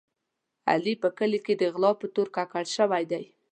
علي 0.69 0.93
په 1.03 1.09
کلي 1.17 1.39
کې 1.45 1.53
د 1.57 1.63
غلا 1.73 1.91
په 1.99 2.07
تور 2.13 2.27
ککړ 2.35 2.65
شوی 2.75 3.03
دی. 3.11 3.23